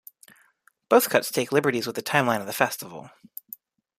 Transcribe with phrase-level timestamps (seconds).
[0.89, 3.11] Both cuts take liberties with the timeline of the festival.